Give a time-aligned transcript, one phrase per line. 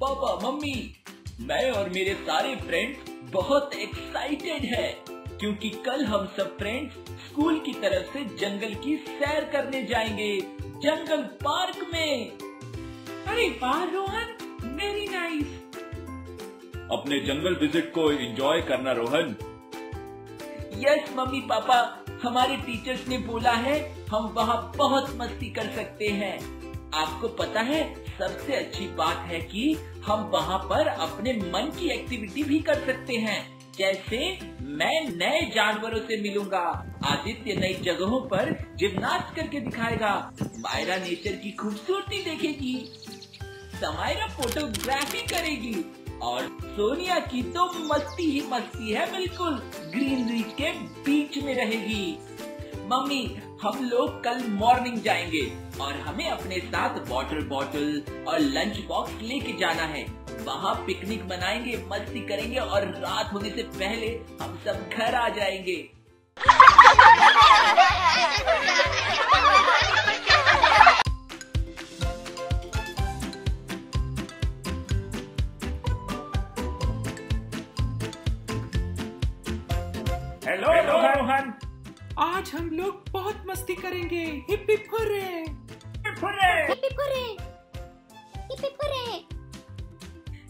[0.00, 0.74] Papa mummy
[1.40, 7.72] मैं और मेरे सारे फ्रेंड्स बहुत एक्साइटेड है क्योंकि कल हम सब फ्रेंड्स स्कूल की
[7.72, 10.28] तरफ़ से जंगल की सैर करने जाएँगे
[10.84, 12.30] जंगल पार्क में।
[13.26, 14.36] अरे वाह रोहन
[14.76, 15.54] वेरी नाइस
[16.92, 19.36] अपने जंगल विज़िट को एंजॉय करना रोहन।
[20.78, 21.78] यस मम्मी पापा
[22.22, 26.34] हमारे टीचर्स ने बोला है हम वहाँ बहुत मस्ती कर सकते हैं।
[26.94, 27.82] आपको पता है
[28.18, 33.14] सबसे अच्छी बात है कि हम वहाँ पर अपने मन की एक्टिविटी भी कर सकते
[33.14, 40.96] हैं। जैसे मैं नए जानवरों से मिलूँगा, आदित्य नई जगहों पर जिम्नास्ट करके दिखाएगा, मायरा
[40.96, 42.92] नेचर की खूबसूरती देखेगी,
[43.80, 49.54] समायरा फोटोग्राफी करेगी, और सोनिया की तो मस्ती ही मस्ती है, बिल्कुल।
[49.94, 52.18] ग्रीनरी के बीच में रहेगी।
[52.86, 53.24] मम्मी,
[53.62, 55.40] हम लोग कल मॉर्निंग जाएँगे
[55.80, 60.04] और हमें अपने साथ वाटर बॉटल और लंच बॉक्स लेके जाना है।
[60.44, 64.08] वहाँ पिकनिक मनाएँगे, मस्ती करेंगे और रात होने से पहले
[64.40, 65.78] हम सब घर आ जाएँगे।
[82.46, 87.22] आज हम लोग बहुत मस्ती करेंगे। हिप हिप हुर्रे हिप्पी पुरे
[88.50, 89.06] हिप्पी पुरे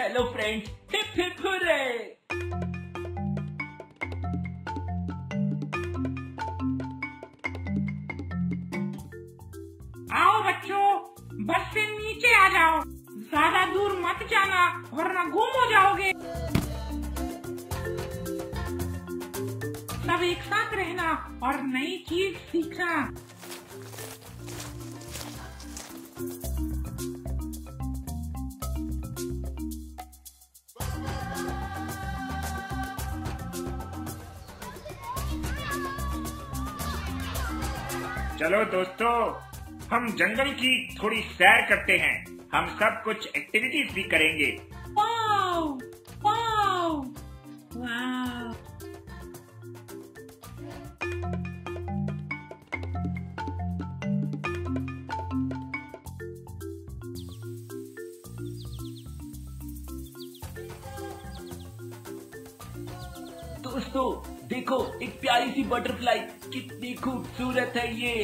[0.00, 1.80] hello friends hip hip hurray
[10.14, 10.86] आओ बच्चों
[11.46, 16.12] बस से नीचे आ जाओ। ज़्यादा दूर मत जाना वरना गुम हो जाओगे।
[20.00, 21.10] सब एक साथ रहना
[21.42, 22.92] और नई चीज़ सीखना।
[38.38, 39.14] चलो दोस्तों
[39.92, 42.16] हम जंगल की थोड़ी सैर करते हैं।
[42.54, 44.50] हम सब कुछ एक्टिविटीज़ भी करेंगे।
[44.90, 45.68] वाओ
[46.24, 47.00] वाओ
[47.76, 48.19] वाओ
[63.70, 64.04] दोस्तों
[64.48, 66.18] देखो एक प्यारी सी बटरफ्लाई
[66.52, 68.14] कितनी खूबसूरत है ये।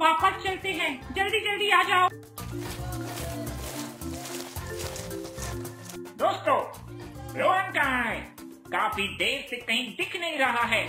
[0.00, 2.08] वापस चलते हैं। जल्दी जल्दी आ जाओ।
[6.18, 6.56] दोस्तों
[7.38, 8.20] रोहन कहाँ है
[8.72, 10.82] काफ़ी देर से कहीं दिख नहीं रहा है।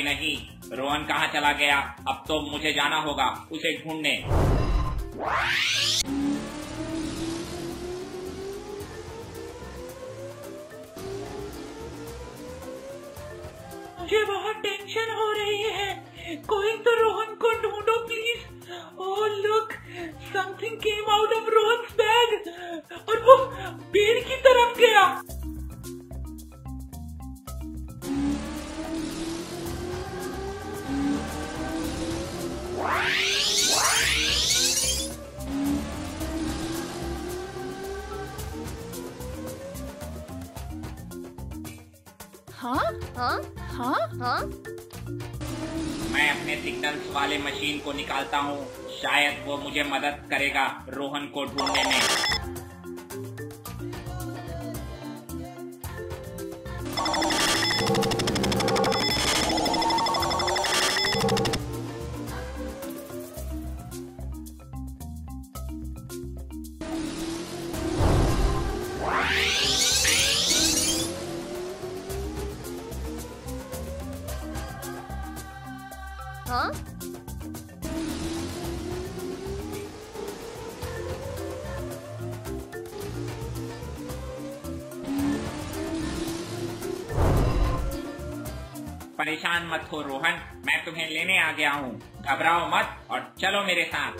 [0.00, 1.78] अरे नहीं। रोहन कहाँ चला गया?
[2.08, 4.12] अब तो मुझे जाना होगा, उसे ढूँढने।
[14.00, 15.88] मुझे बहुत टेंशन हो रही है।
[16.48, 18.40] कोई तो रोहन को ढूंढो please
[19.00, 19.72] oh look
[20.32, 22.30] something came out of Rohan's bag
[23.08, 23.36] और वो
[23.92, 25.04] पेड़ की तरफ़ गया।
[42.60, 43.00] हाँ?
[43.16, 43.42] हाँ?
[43.58, 44.08] हाँ?
[44.20, 44.40] हाँ?
[46.12, 48.66] मैं अपने सिग्नल्स वाले मशीन को निकालता हूँ।
[49.02, 52.39] शायद वो मुझे मदद करेगा रोहन को ढूँढने में।
[89.20, 91.90] परेशान मत हो रोहन। मैं तुम्हें लेने आ गया हूँ।
[92.20, 94.12] घबराओ मत और चलो मेरे साथ।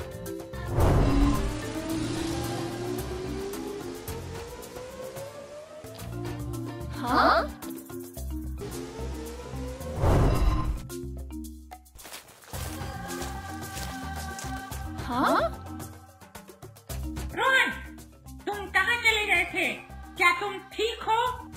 [6.96, 7.48] हाँ?
[15.06, 15.40] हाँ?
[17.34, 17.70] रोहन
[18.46, 19.72] तुम कहाँ चले गए थे?
[20.16, 21.49] क्या तुम ठीक हो?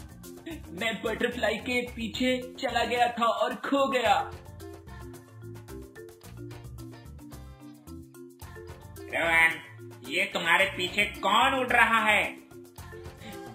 [0.74, 4.32] मैं बटरफ्लाई के पीछे चला गया था और खो गया।
[9.16, 9.60] रोहन
[10.10, 12.24] ये तुम्हारे पीछे कौन उड़ रहा है?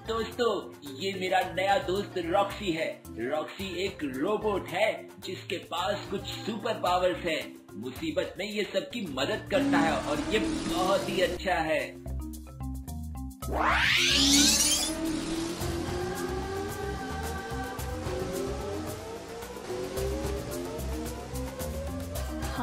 [0.09, 0.50] दोस्तों
[0.97, 7.25] ये मेरा नया दोस्त रॉक्सी है। रॉक्सी एक रोबोट है जिसके पास कुछ सुपर पावर्स
[7.25, 7.41] है।
[7.75, 11.82] मुसीबत में ये सबकी मदद करता है और ये बहुत ही अच्छा है।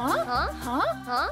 [0.06, 0.46] हाँ?
[1.04, 1.28] हाँ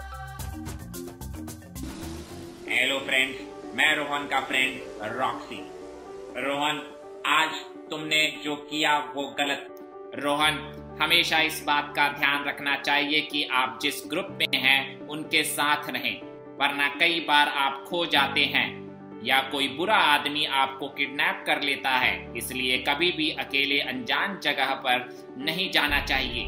[2.68, 4.80] हेलो फ्रेंड्स मैं रोहन का फ्रेंड
[5.18, 5.56] रॉक्सी
[6.38, 6.80] रोहन,
[7.26, 7.50] आज
[7.90, 9.68] तुमने जो किया वो गलत।
[10.16, 10.58] रोहन,
[11.02, 15.90] हमेशा इस बात का ध्यान रखना चाहिए कि आप जिस ग्रुप में हैं, उनके साथ
[15.90, 16.20] रहें,
[16.58, 18.68] वरना कई बार आप खो जाते हैं,
[19.24, 24.74] या कोई बुरा आदमी आपको किडनैप कर लेता है, इसलिए कभी भी अकेले अनजान जगह
[24.84, 26.44] पर नहीं जाना चाहिए।